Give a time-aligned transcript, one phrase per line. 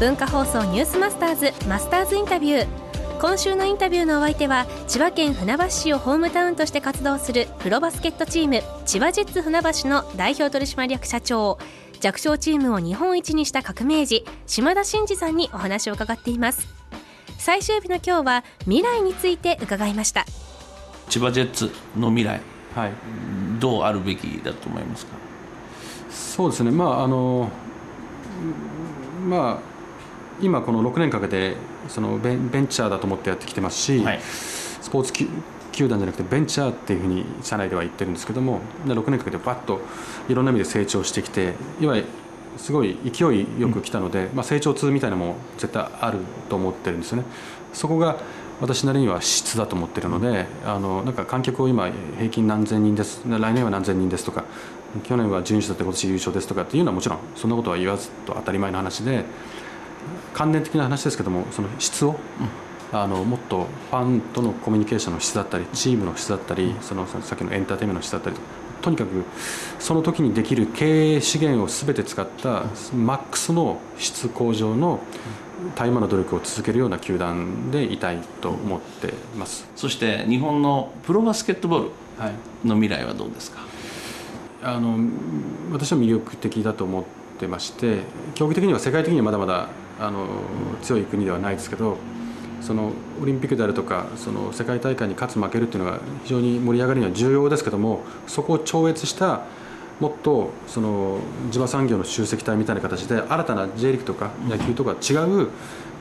[0.00, 2.66] 文化放送ニュースマスターズマスターズインタビュー。
[3.20, 11.58] 今週のインタビューのお相手は千葉県船橋市をホームタウンとして活動するプロバスケットチーム千葉ジェッツ船橋の代表取締役社長。
[12.00, 16.66] 弱小チームを日本一にした革命児島田真二さんにお話を伺っています。
[17.36, 20.24] 最終日の今日は未来について伺いました。
[21.10, 22.40] 千葉ジェッツの未来、
[22.74, 22.92] はい、
[23.58, 25.12] どうあるべきだと思いますか？
[26.10, 26.70] そうですね。
[26.70, 27.50] まああの
[29.28, 29.70] まあ
[30.42, 31.56] 今この6年かけて
[31.88, 35.12] そのベンベンチャーだと思ってやってきてますし、はい、スポーツ
[35.72, 39.80] 球団じゃなくてベンチャーっていうふうに社内では言ってるんですけども6年かけてバッと
[40.28, 42.08] いろんな意味で成長してきていわゆる
[42.56, 47.24] すごい勢いよく来たので、うん、まあ、成長痛みたいなのも絶対あると思ってるんですよね。
[47.72, 48.18] そこが
[48.60, 54.44] 私なりには質だと思ってるので、あのなんか観客を今平均何千人です来年は何千人ですとか
[55.04, 59.24] 去年は準優勝で今年優勝ですとかっていうのはもちろんそんなことは言わずと当たり前の話で
[60.32, 62.16] 関連的な話ですけどもその質を、
[62.92, 68.36] うん、あのもっとファンとのコミュニケーションの質だったりチームの質だったり、そのさっきのエンターテインメントの質だったり。
[68.80, 69.24] とにかく
[69.78, 75.00] その時にできる経営資源を全て使ったマックスの質向上の
[75.74, 81.90] 絶え間の努力を続けるような球団でいたいと思ってます、そして日本のプロバスケットボール
[82.64, 83.60] の未来はどうですか、
[84.62, 84.98] はい、あの
[85.72, 88.00] 私は魅力的だと思ってまして
[88.34, 90.26] 競技的には世界的にはまだまだあの
[90.82, 91.98] 強い国ではないですけど
[92.60, 92.92] その
[93.22, 99.42] オリンピックであるとかその世界大会に勝つ負けるっていうのが非常に盛り上がりには重要ですけどもそこを超越した
[99.98, 101.20] もっとその
[101.50, 105.48] 地場産業の集積体みたいな形で新たな J リーグとか野球とか違う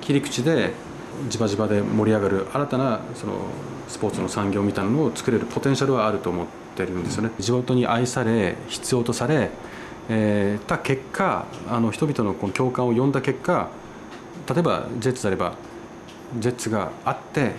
[0.00, 0.72] 切り口で
[1.28, 3.34] 地場地場で盛り上がる新たなその
[3.88, 6.46] スポーツの産業みたいなのを作れるポテンシャルはあると思っ
[6.76, 7.30] てるんですよね。
[7.38, 9.50] 地元に愛され必要とされ、
[10.08, 13.68] えー、た結果あの人々のこの共感を呼んだ結果
[14.48, 15.54] 例えばジェッツであれば
[16.38, 17.52] ジェッツがあって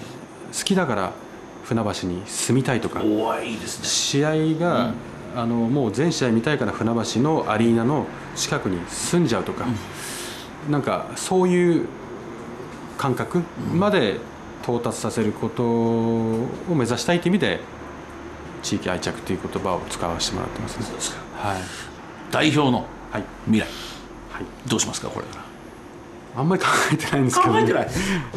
[0.57, 1.13] 好きだから
[1.63, 3.03] 船橋に住みたいとか、
[3.83, 4.93] 試合が、
[5.35, 9.67] あのもう全試合見たいから船橋のアリーナの近くに住んじゃうとか、
[10.65, 11.85] うん、なんかそういう
[12.97, 14.17] 感覚まで
[14.63, 17.59] 到達させることを目指したいという意味で
[18.63, 20.85] 地域愛着という言葉を使わせてもらってます、ね、
[21.37, 21.61] はい、
[22.31, 22.85] 代表の
[23.45, 23.67] 未来、
[24.31, 25.49] はい、どうしますかこれから。
[26.35, 27.87] あんまり考えてないんですけど、ね、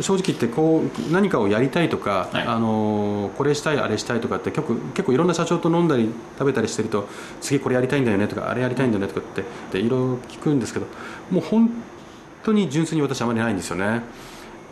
[0.01, 6.09] 正直言ってこう何かをやりたいとか、はい、あのこれしたいあれしたいとかって結構結構いろんな社長と飲んだり
[6.39, 7.07] 食べたりしてると
[7.41, 10.87] 次これやりたいんだよねとかあれやりたいんだよねとかっていろいろ聞くんですけど
[11.31, 11.71] もう本
[12.43, 14.03] 当に純粋に私あまりないんですよね。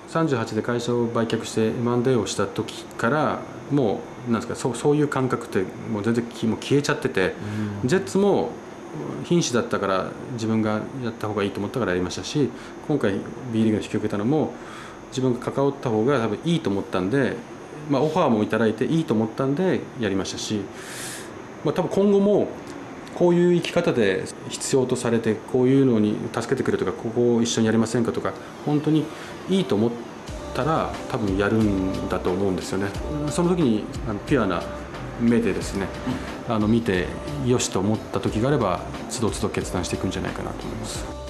[0.09, 7.35] 38で会社を売却して M&A をした時からもうなんですかそうそういう感覚ってもう全然もう消えちゃってて、
[7.83, 8.51] うん、ジェッツも
[9.25, 12.49] 瀕死だったから自分がやった方がいいと思ったからやりましたし
[12.89, 13.13] 今回
[13.53, 14.53] B リーグに引き受けたのも
[15.11, 17.37] 自分が関わった方が多分いいと思ったんで、
[17.89, 20.61] まあ、オファーも頂いていいと思ったんでやりましたし、
[21.65, 22.49] まあ、多分今後も
[23.15, 28.33] こういう生き方で必要とされてこういうのに助けてくれとかここを一緒にやりませんかとか
[28.65, 29.05] 本当に
[29.49, 29.91] いいと思っ
[30.55, 32.89] たら多分やるんだと思うんですよね。
[33.31, 33.85] その時に
[34.27, 34.63] ピュアな
[35.21, 35.87] 目でですね、
[36.51, 37.07] あの見て
[37.47, 41.21] よしと思った時があればつどつど決断していくんじゃないかなと思います。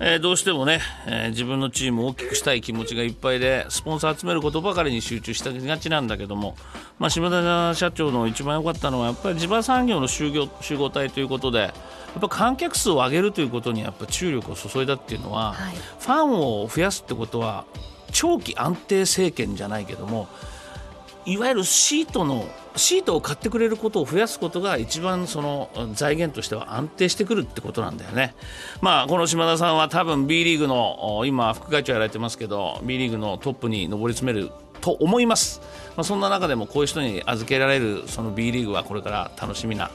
[0.00, 6.56] えー、どうしてもね、えー、自分のチームを大きくしたい気持ちがいっぱいでスポンサー集めることばかりに集中したがちなんだけども、
[6.98, 11.72] まあ、島田社長の一番良かったのはやっぱり地場産業の集合集合体ということでや
[12.18, 17.64] っぱ観客数を上げるということにやっぱ注力を注いだっていうのは、はい、ファンを増やすってことは
[18.12, 20.28] 長期安定政権じゃないけども
[21.26, 22.46] いわゆるシートの
[22.76, 28.34] シートを買ってくれることを増やすことが一番その財源としては安定してくるってことなんだよね。
[28.80, 34.50] まあこの島田さんは多分 B リーグの今副会長やられてますけど B リーグのトップに上り詰める
[34.80, 35.62] と思います。
[35.96, 39.90] まあ、そんな中でもこういう人に預けられるその B リーグはこれから楽しみな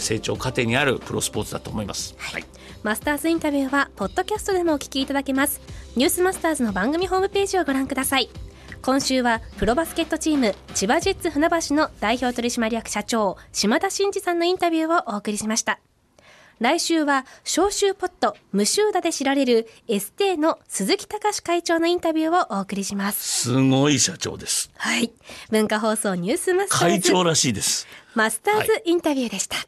[0.00, 2.14] 成長過程にあるプロスポーツだと思います。
[2.18, 2.44] はい、
[2.82, 5.60] マスターズインタビューはポッドキャストでもお聞きいただけます。
[5.96, 8.28] ニュースマスターズの番組ホームページをご覧ください。
[8.84, 15.80] 今週はプロバスケットチーム千葉ジェッツ船橋の代表取締役社長島田真二さんのインタビューをお送りしました。
[16.60, 23.44] 来週は消臭ポット無臭打で知られるエステの鈴木隆会長のインタビューをお送りします。
[23.44, 24.70] すごい社長です。
[24.76, 25.10] はい。
[25.50, 26.84] 文化放送ニュースマスターズ。
[26.84, 27.86] 会長らしいです。
[28.14, 29.66] マスターズインタビューでした、はい